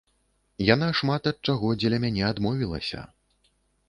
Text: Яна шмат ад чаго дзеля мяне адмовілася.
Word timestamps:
Яна 0.67 0.85
шмат 0.99 1.29
ад 1.31 1.37
чаго 1.49 1.69
дзеля 1.81 1.99
мяне 2.05 2.23
адмовілася. 2.31 3.05